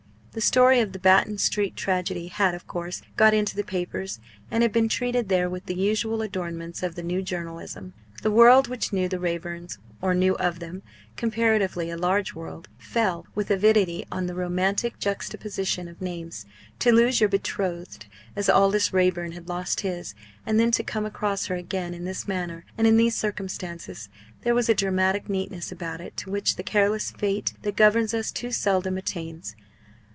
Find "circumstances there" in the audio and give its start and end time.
23.17-24.55